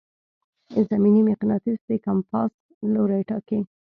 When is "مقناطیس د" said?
1.29-1.91